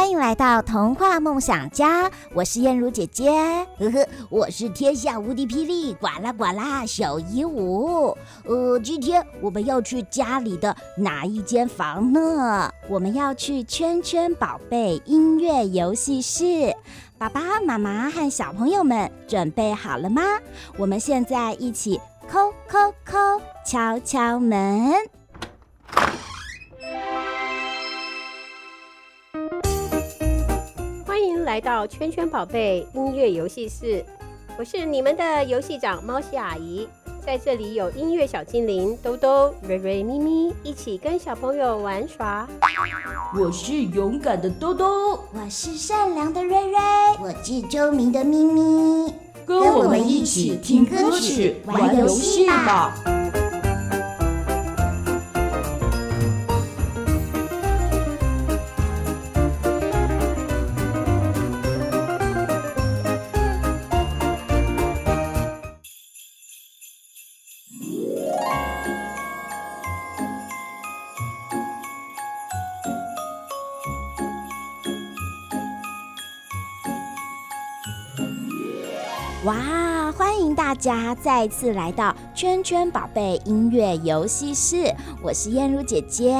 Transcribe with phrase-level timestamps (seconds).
[0.00, 3.30] 欢迎来到童话梦想家，我是燕如姐姐，
[3.78, 8.16] 呵呵，我是天下无敌霹雳呱啦呱啦小鹦鹉。
[8.46, 12.72] 呃，今天我们要去家里的哪一间房呢？
[12.88, 16.74] 我们要去圈圈宝贝音乐游戏室。
[17.18, 20.22] 爸爸妈妈和小朋友们准备好了吗？
[20.78, 25.19] 我们现在一起叩叩叩，敲敲门。
[31.50, 34.04] 来到圈圈宝贝音乐游戏室，
[34.56, 36.86] 我是你们的游戏长猫西阿姨，
[37.26, 42.48] 在这里有音乐小精灵兜兜、瑞瑞、咪咪一起跟小朋友玩耍。
[43.36, 46.78] 我是勇敢的兜兜，我是善良的瑞瑞，
[47.20, 49.12] 我是聪明的咪咪，
[49.44, 52.94] 跟我们一起听歌曲、玩游戏吧。
[79.44, 80.12] 哇！
[80.18, 86.34] 欢迎大家再次来到圈圈宝贝音乐游戏室，我是燕如姐姐。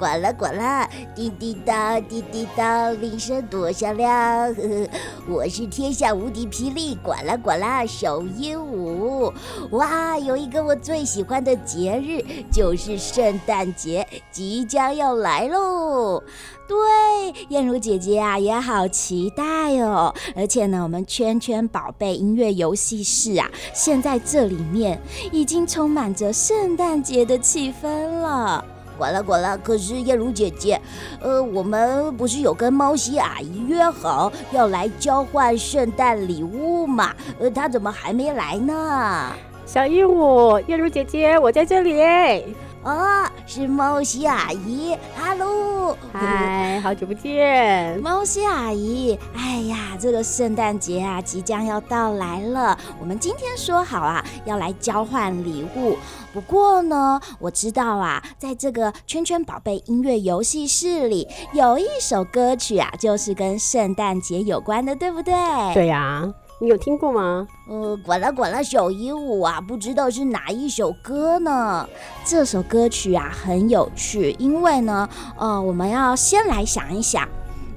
[0.00, 4.10] 呱啦呱啦，滴滴答，滴滴答，铃声多响亮。
[4.54, 4.88] 呵呵，
[5.28, 9.30] 我是天下无敌霹雳呱啦呱啦小鹦鹉。
[9.72, 16.22] 哇，有一个我最喜欢的节日，就是圣诞节即将要来喽。
[16.66, 20.14] 对，燕如姐姐啊，也好期待哦。
[20.34, 24.98] 而且呢，我们圈圈宝贝音乐游戏室啊，现在这里面
[25.30, 27.88] 已经充满着圣诞节的气氛
[28.20, 28.64] 了。
[29.00, 30.78] 呱啦呱啦，可是燕如姐姐，
[31.22, 37.14] 呃，我们不是有跟猫西阿姨约好要来交换圣诞礼物吗？
[37.38, 39.32] 呃，她怎么还没来呢？
[39.64, 42.54] 小鹦鹉，燕如姐姐，我在这里。
[42.82, 49.18] 哦，是猫西阿姨，哈喽，嗨，好久不见，猫西阿姨。
[49.36, 52.76] 哎呀，这个圣诞节啊，即将要到来了。
[52.98, 55.98] 我们今天说好啊，要来交换礼物。
[56.32, 65.34] 不过呢，我知道啊，在这个圈圈宝贝音乐游戏室里，有一首歌曲啊，就是跟圣诞节有关的，对不对？
[65.74, 66.32] 对呀。
[66.62, 67.48] 你有听过吗？
[67.70, 71.88] 呃，滚了滚了小鹦鹉啊，不知道是哪一首歌呢？
[72.24, 75.08] 这首歌曲啊很有趣，因为呢，
[75.38, 77.26] 呃，我们要先来想一想，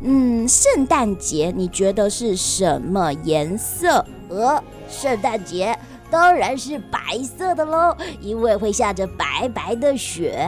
[0.01, 4.05] 嗯，圣诞节你觉得是什么颜色？
[4.27, 5.77] 呃，圣诞节
[6.13, 10.47] 当然是白色的喽，因为会下着白白的雪。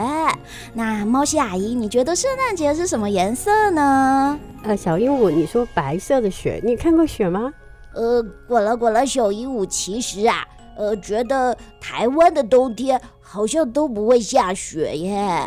[0.72, 4.38] 那猫西阿姨，你觉得圣诞节是什么颜色呢？
[4.62, 7.52] 呃，小鹦鹉，你说白色的雪，你看过雪吗？
[7.94, 10.46] 呃，滚了滚了，小鹦鹉，其实啊，
[10.76, 15.42] 呃，觉得台湾的冬天好像都不会下雪耶。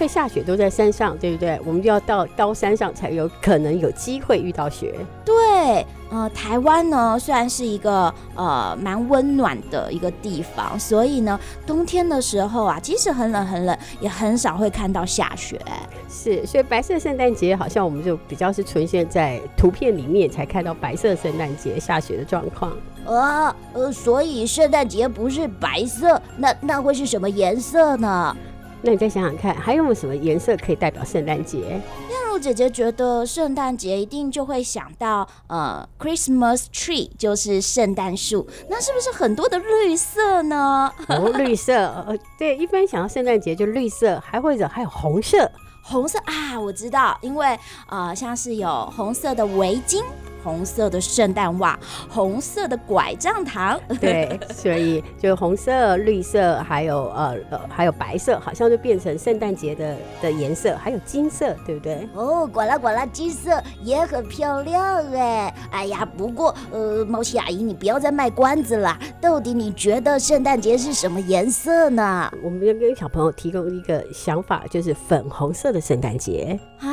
[0.00, 1.60] 会下雪都在山上，对不对？
[1.62, 4.94] 我们就要到高山上才有可能有机会遇到雪。
[5.26, 15.60] 对，呃，台湾呢，虽然是一个呃蛮温暖的一个地方，所以呢，冬天的时候啊，即使很冷很冷，也很少会看到下雪。
[16.08, 22.72] 是，所以白色圣诞节好像我们就比较是呈现在图片里面才看到白色圣诞节下雪的状况。
[23.04, 28.34] 呃，呃，所以圣诞节不是白色，那那会是什么颜色呢？
[28.82, 31.58] 那你再想想看，还有没有什么颜色可以代表圣诞节？
[31.58, 31.82] 燕
[32.28, 38.46] 如姐姐觉得圣诞节一定就会想到呃，Christmas tree，就是圣诞树。
[38.68, 40.90] 那是不是很多的绿色呢？
[41.08, 45.50] 哦，绿色，呃，对，一般想到圣诞节就绿色，还或者还有红色。
[45.82, 47.58] 红色啊，我知道，因为
[47.88, 50.02] 呃，像是有红色的围巾。
[50.42, 51.78] 红色的圣诞袜，
[52.08, 62.08] 红色的拐杖糖， 对，所以就红色、绿色，还有呃呃，还有白色，好像就变成圣诞节的的颜色，还有金色，对不对？
[62.14, 65.54] 哦，呱啦呱啦，金色也很漂亮哎！
[65.70, 72.30] 哎呀，不过呃，猫西阿姨，你不要再卖关子了，到底你觉得圣诞节是什么颜色呢？
[72.42, 76.88] 我们要跟小朋友提供一个想法，就是粉红色的圣诞节啊。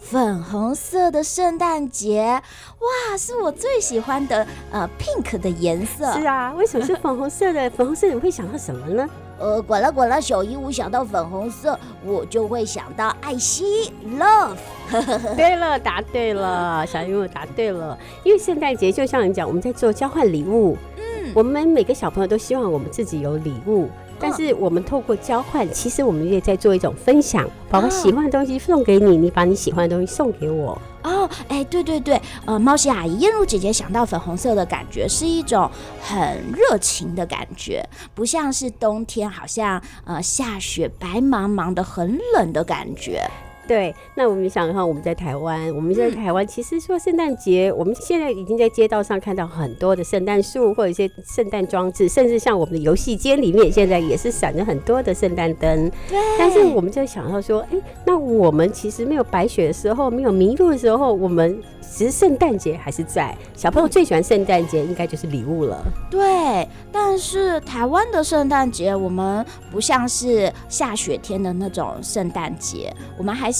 [0.00, 2.42] 粉红色的圣诞节，
[2.80, 6.12] 哇，是我最喜欢的呃 pink 的颜色。
[6.14, 7.70] 是啊，为什么是粉红色的？
[7.70, 9.08] 粉红色你会想到什么呢？
[9.38, 14.56] 呃，管了管了，小鹦鹉想到粉红色，我就会想到爱心 love。
[15.36, 17.96] 对了，答对了，小鹦鹉答对了。
[18.24, 20.76] 因为圣诞节就像你讲，我们在做交换礼物。
[20.96, 23.88] 嗯，我们每个小朋友都希望我们自己有礼物。
[24.20, 30.80] 但是我们透过交换，其实我们也在做一种分享，把我喜欢的东西送给你，你把你喜欢的东西送给我。
[31.02, 35.70] 哦，哎，对对对，呃，猫西阿姨，燕如姐姐想到粉红色的感觉是一种
[36.02, 36.18] 很
[36.52, 37.82] 热情的感觉，
[38.14, 43.26] 不像是冬天，好像呃下雪白茫茫的很冷的感觉。
[43.70, 55.88] 对，那我们想的话，我们在台湾，我们在台湾，其实说圣诞节，我们现在已经在街道上看到很多的圣诞树或者一些圣诞装置，甚至像我们的游戏间里面，现在也是闪着很多的圣诞灯。
[56.08, 56.18] 对。
[56.36, 61.62] 但是我们就想到说，哎，那我们其实没有白雪的时候，没有麋鹿的时候，我们。
[61.92, 65.84] 其实圣诞节还是在，小朋友最喜欢圣诞节，应该就是礼物了。
[66.08, 73.59] 对，但是台湾的圣诞节，我们不像是下雪天的那种圣诞节，我们还是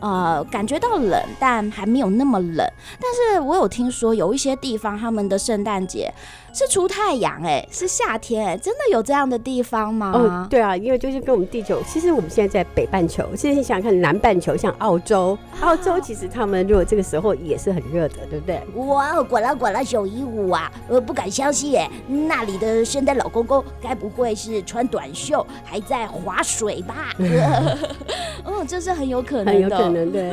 [0.00, 2.66] 呃感觉到冷，但还没有那么冷。
[3.00, 6.12] 但是我有听说有一些地方他们的圣诞节。
[6.58, 10.12] 是出太阳哎、欸，是夏天哎、欸，真的有这样的地方吗？
[10.14, 18.62] 哦，对啊，因为就是跟我们地球，其实我们现在在北半球，现在你想想看南半球，像澳洲，澳洲其实他们如果这个时候也是很热的，对不对？
[18.74, 27.12] 哇，果然果然小一五啊，我不敢相信哎、欸，那里的圣诞老公公该不会是穿短袖还在划水吧？
[28.46, 30.30] 嗯，这是很有可能的，很有可能 对。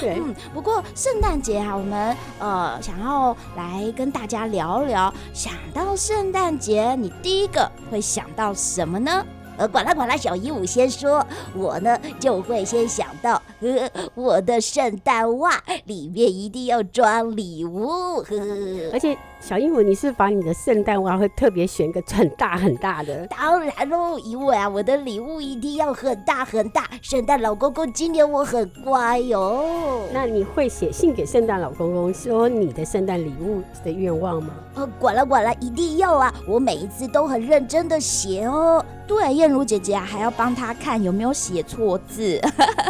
[0.00, 5.12] 对，嗯，不过圣诞节啊，我们呃想要来跟大家聊聊。
[5.32, 9.24] 想到圣诞节，你第一个会想到什么呢？
[9.58, 11.24] 呃，管啦管啦，小鹦鹉先说，
[11.54, 19.16] 我呢就会先想到，呵呵，我的圣诞袜里面一定要装礼物，呵呵，而且。
[19.42, 23.26] 小鹦鹉，你是把你的圣诞袜会特别选一个很大很大的？
[23.26, 26.84] 当然喽，因为啊，我的礼物一定要很大很大。
[27.02, 30.02] 圣诞老公公今年我很乖哟、哦。
[30.12, 34.54] 那你会写信给圣诞老公公说你的圣诞礼物的愿望吗？
[34.76, 36.32] 哦，管了管了，一定要啊！
[36.46, 38.84] 我每一次都很认真的写哦。
[39.08, 42.40] 对，燕如姐姐啊，还要帮他看有没有写错字。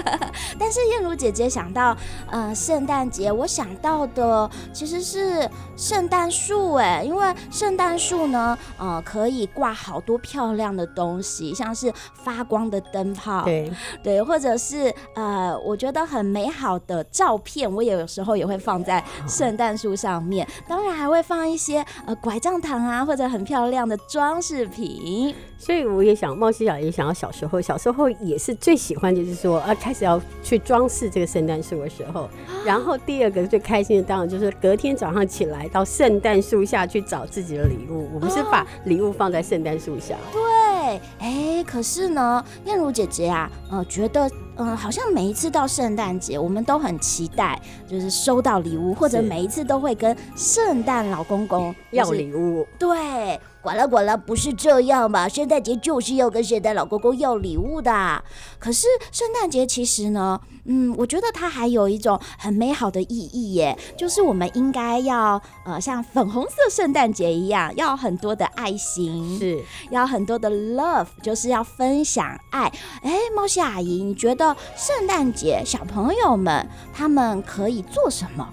[0.58, 1.96] 但是燕如姐姐想到，
[2.30, 6.41] 呃，圣诞节，我想到的其实是圣诞树
[6.76, 11.92] 哎，因为圣诞树呢，呃，可以挂好多漂亮的东西，像是
[12.24, 13.70] 发光的灯泡，对
[14.02, 20.46] 对，或者是呃，我觉得很美好的照片，我也有时候也会放在圣诞树上面。
[20.66, 25.34] 当然还会放一些呃拐杖糖啊，或者很漂亮的装饰品。
[25.58, 32.28] 所以我也想，冒西小也想要小时候，小时候也是最喜欢，就是说呃，开始要去装饰这个圣诞树的时候。
[32.64, 36.31] 然后第二个最开心的当然就是隔天早上起来到圣诞。
[36.40, 40.14] 树下去找自己的礼物，我们是把礼物放在圣诞树下。
[40.32, 52.66] 对，哎，可是呢，燕如姐姐啊，呃，觉得，嗯、呃，好像每一次到圣诞节，我们都很期待，就是收到礼物，或者每一次都会跟圣诞老公公要礼物。
[52.78, 53.40] 对。
[53.62, 55.28] 呱啦呱啦，不是这样嘛？
[55.28, 58.24] 圣诞节就是要跟圣诞老公公要礼物的。
[58.58, 72.72] 可是圣诞节其实呢，嗯，我觉得它还有一种很美好的意义耶，就是我们应该要呃，像粉红色圣诞节一样，要很多的爱心，是要很多的 love，就是要分享爱。
[73.02, 78.48] 哎，猫西阿姨，你觉得圣诞节小朋友们他们可以做什么？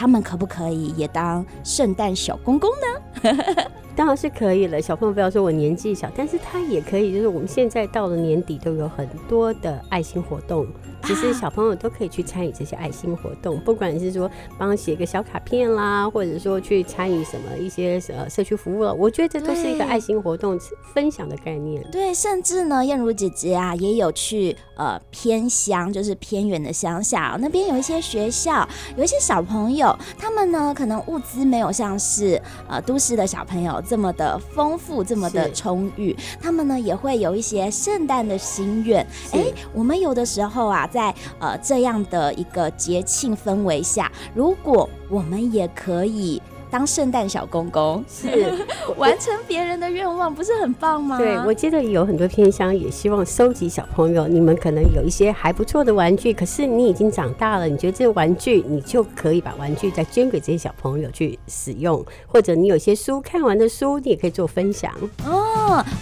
[0.00, 3.30] 他们可不可以也当圣诞小公公呢？
[3.94, 7.12] 当然是可以了，小朋友不要说我年纪小，但是他也可以。
[7.12, 10.66] 就是我们现在到了年底，都有很多的爱心活动。
[11.02, 20.58] 其实小朋友都可以去参与这些爱心活动，不管是说帮写个小卡片啦，或者说去参与什么一些呃社区服务了，我觉得这都是一个爱心活动
[20.92, 21.82] 分享的概念。
[21.90, 39.04] 对，甚至呢，燕如姐姐啊也有去呃偏乡，就是偏远的乡下，那边有一些学校，有一些小朋友，他们呢可能物资没有像是呃都市的小朋友这么的丰富，这么的充裕，他们呢也会有一些圣诞的心愿。
[39.32, 40.86] 哎，我们有的时候啊。
[40.90, 46.42] 在呃这样的一个节庆氛围下，如果我们也可以。
[46.72, 48.28] 当圣诞小公公是
[48.96, 51.18] 完成别人的愿望，不是很棒吗？
[51.18, 64.94] 对，我记得有很多偏乡也希望收集小朋友，你们可能有一些还不错的玩具，可是你已经长大了，你觉得这个玩具，你就可以把玩具再捐给这些小朋友去使用，或者你有些书看完的书，你也可以做分享。
[65.26, 65.49] 哦，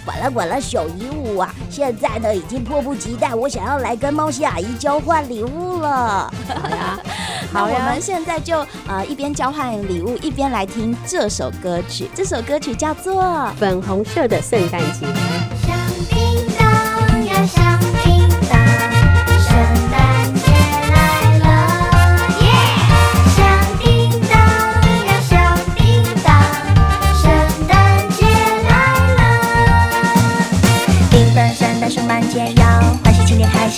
[0.05, 6.31] 呱啦呱啦，小姨物啊，现在呢已经迫不及待，我想要来跟猫西阿姨交换礼物了。
[6.47, 6.99] 好呀，
[7.51, 10.69] 好呀，我们现在就呃一边交换礼物一边来。
[10.69, 13.23] 听这首歌曲，这首歌曲叫做
[13.55, 15.07] 《粉红色的圣诞节》。
[15.65, 15.75] 响
[16.07, 17.79] 叮当呀，响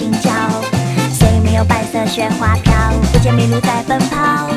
[0.02, 0.32] 心焦。
[1.14, 2.74] 虽没有白色雪花飘，
[3.14, 4.50] 不见麋鹿在奔跑。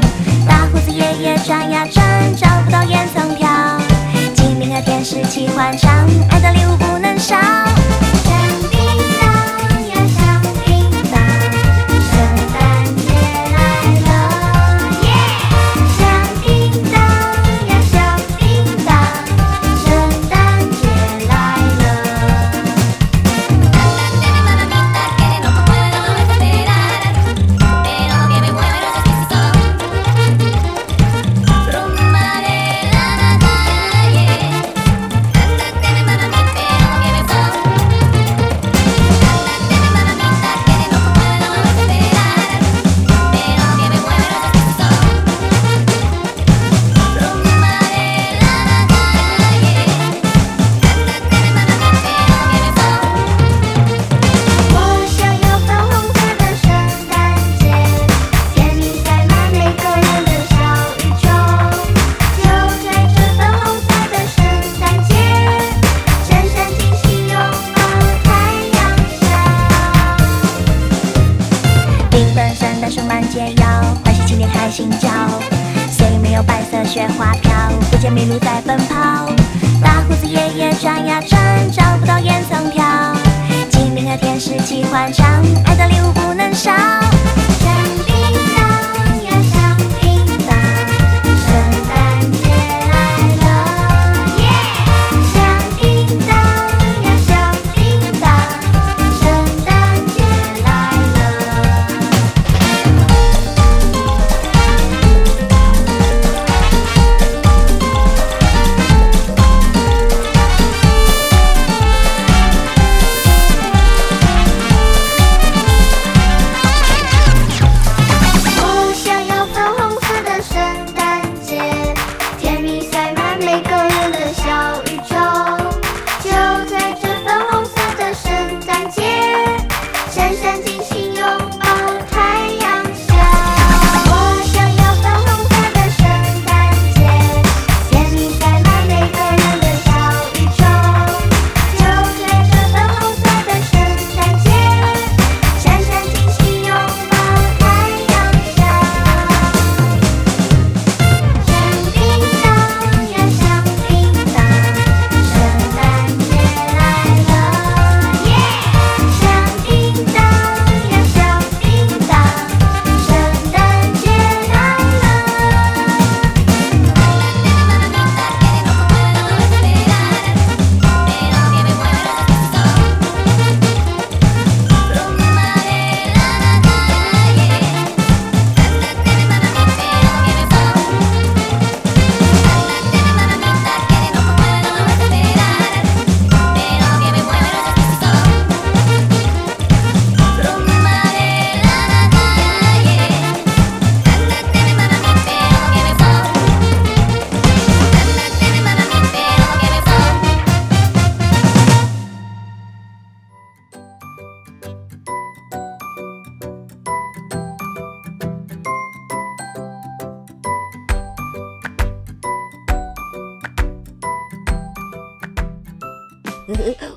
[0.48, 3.46] 大胡子爷爷转呀转，找不到烟囱飘。
[4.34, 7.36] 精灵和天使齐欢唱，爱的礼物不能少。
[84.16, 85.26] 天使喜欢唱，
[85.64, 87.03] 爱的礼物不能少。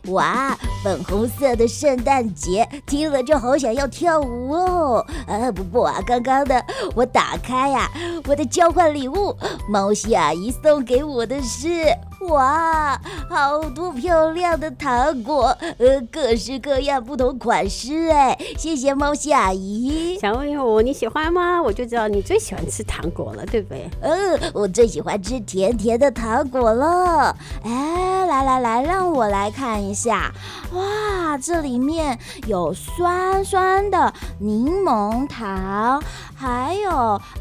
[0.07, 5.05] 哇，粉红色的圣诞节，听了就好想要跳舞哦！
[5.27, 6.63] 啊，不过啊，刚刚的
[6.95, 7.91] 我打开呀、啊，
[8.27, 9.35] 我的交换礼物，
[9.69, 11.85] 猫西阿姨送给我的是。
[12.29, 20.17] 哇，好多漂亮的糖果，呃，各式各样，不同款式，哎，谢谢猫西阿姨。
[20.19, 21.61] 小朋友，你喜欢吗？
[21.61, 23.87] 我就知道你最喜欢吃糖果了，对不对？
[24.01, 27.37] 嗯，我最喜欢吃甜甜的糖果了。
[27.63, 30.33] 哎，来来来，让我来看一下。
[30.73, 32.17] 哇，这里面
[32.47, 36.03] 有酸酸的柠檬糖。
[36.35, 36.91] 还有，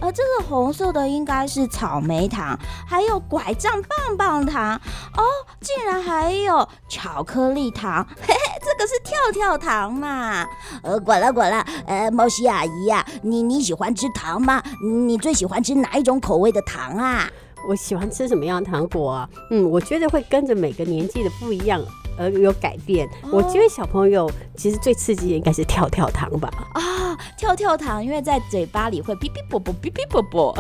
[0.01, 4.75] 呃，这个红色的应该是草莓糖，还有拐杖棒棒糖，
[5.17, 5.23] 哦，
[5.61, 10.47] 竟然还有巧克力糖， 嘿嘿，这个是跳跳糖嘛？
[10.83, 14.63] 呃，管了管了，呃，猫西阿姨呀，你你喜欢吃糖吗？
[15.07, 17.29] 你最喜欢吃哪一种口味的糖啊？
[17.69, 19.29] 我喜欢吃什么样的糖果啊？
[19.51, 21.83] 嗯，我觉得会跟着每个年纪的不一样。
[22.19, 26.51] 而有改变，我觉得小朋友其实最刺激的应该是跳跳糖吧？
[26.75, 30.57] 啊，跳跳糖，因为在嘴巴里会哔哔啵啵，哔哔啵啵。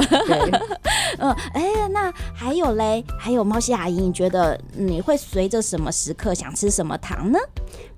[1.18, 7.38] 嗯，哎，那还有嘞，还有猫西阿姨，你觉得你会随着什么时刻想吃什么糖呢？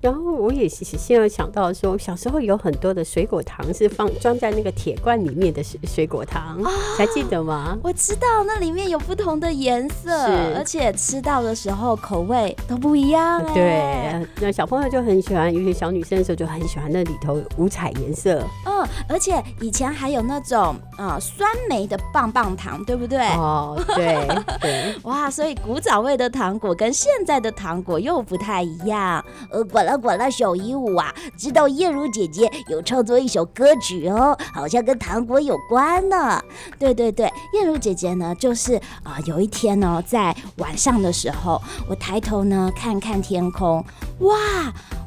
[0.01, 7.77] 然后我也是现在想到说，小时候有很多的水果糖是放装在那个铁罐里面的水水果糖，哦，还记得吗？
[7.83, 10.11] 我知道那里面有不同的颜色，
[10.55, 13.43] 而且吃到的时候口味都不一样。
[13.53, 18.41] 对，那小朋友就很喜欢，尤其小女生的时候就很喜欢那里头五彩颜色。
[18.65, 23.19] 嗯，而且以前还有那种啊、呃、酸梅的棒棒糖，对不对？
[23.35, 24.27] 哦，对
[24.61, 24.95] 对。
[25.03, 29.23] 哇，所以古早味的糖果跟现在的糖果又不太一样。
[29.51, 36.41] 呃，管啦管啦，小鹦鹉啊，知道燕如姐姐有创作一首歌曲哦，好像跟糖果有关呢。
[36.77, 43.83] 对对对，燕如姐姐呢，就是啊、呃，有一天呢，在晚上的时候，我抬头呢看看天空，
[44.19, 44.35] 哇，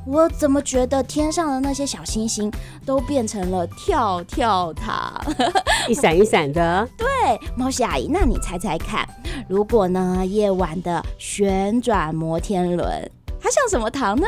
[0.06, 2.50] 我怎么觉得天上的那些小星星
[2.86, 5.20] 都变成了跳跳糖，
[5.88, 6.88] 一闪一闪的。
[6.96, 7.06] 对，
[7.56, 9.08] 猫西阿姨，那你猜猜看，
[9.48, 13.10] 如果呢夜晚的旋转摩天轮，
[13.42, 14.26] 它像什么糖呢？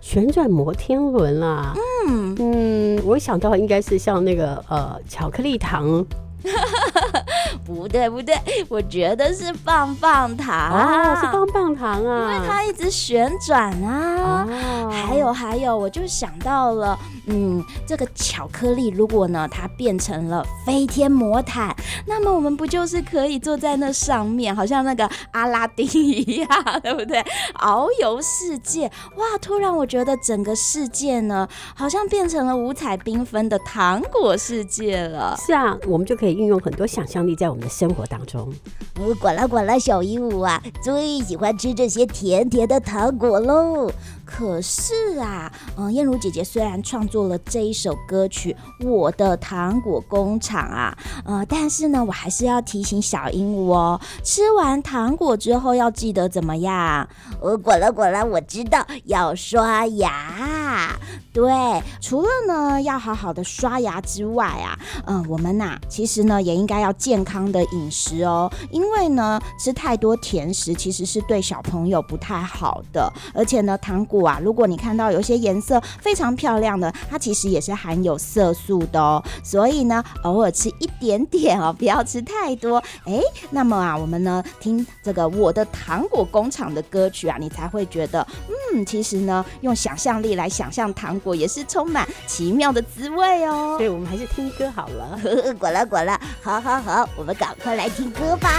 [0.00, 1.74] 旋转摩天轮啊，
[2.08, 6.04] 嗯嗯，我想到应该是像那个呃巧克力糖。
[7.64, 8.34] 不对不对，
[8.68, 14.46] 我觉得是棒棒糖哦，是棒棒糖啊，因为它一直旋转啊。
[14.46, 21.74] 哦、还有还有，我就想到了，嗯，这个巧克力如果呢它变成了飞天魔毯，
[22.06, 26.48] 那么我们不就是可以坐在那上面，好像那个阿拉丁一样，
[26.82, 27.24] 对不对？
[27.60, 29.24] 遨游世界，哇！
[29.40, 35.36] 突然我觉得整个世界呢，好像变成了五彩缤纷的糖果世界了。
[35.38, 36.33] 是啊，我们就可以。
[36.34, 38.52] 运用很多想象力在我们的生活当中。
[39.00, 43.90] 我管啦管啦，小鹦鹉啊，最喜欢吃这些甜甜的糖果喽。
[44.24, 48.56] 可是啊，嗯，燕如姐姐虽然创作了这一首歌曲
[48.88, 57.06] 《我的糖果工厂》啊，呃，但是呢，我还是要提醒小鹦鹉哦，吃完糖果之后要记得怎么样？
[57.40, 60.98] 我管啦管啦，我知道要刷牙。
[61.34, 61.52] 对，
[62.00, 82.80] 除了呢要好好的刷牙之外啊，嗯，我们呐、其实呢也应该要健康的饮食哦，因为呢吃太多甜食其实是对小朋友不太好的，而且呢糖果啊，如果你看到有些颜色非常漂亮的，它其实也是含有色素的哦，所以呢偶尔吃一点点哦，不要吃太多。
[83.06, 88.24] 哎，那么啊，我们呢听这个我的糖果工厂的歌曲啊，你才会觉得，
[88.72, 91.20] 嗯，其实呢用想象力来想象糖。
[91.24, 95.18] 果也是充满奇妙的滋味哦，所以我们还是听歌好了。
[95.58, 98.50] 果了果了，好好好，我们赶快来听歌吧。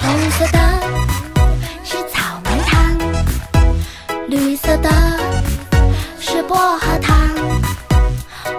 [0.00, 0.58] 红色的
[1.84, 2.96] 是草莓糖，
[4.28, 4.88] 绿色的
[6.20, 7.28] 是薄荷糖。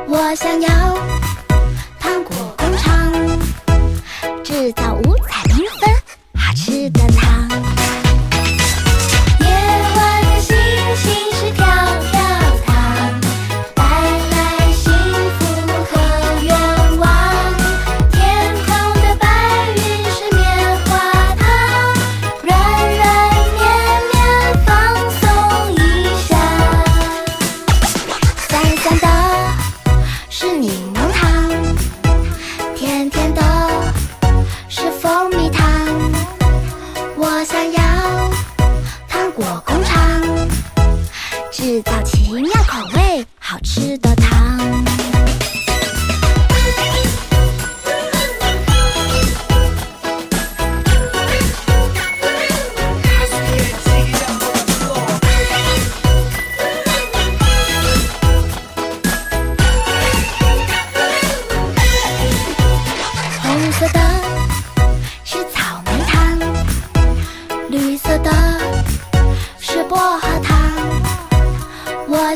[0.08, 0.70] 我想要
[2.00, 3.12] 糖果工厂，
[4.44, 5.16] 制造五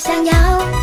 [0.04, 0.83] 想要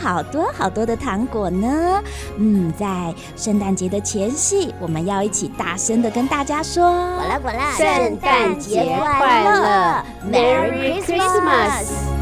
[0.00, 2.02] 好多好多的糖果呢。
[2.38, 6.90] 嗯，在圣诞节的前夕，我们要一起大声的跟大家说：
[7.76, 12.19] 圣诞节快乐，Merry Christmas！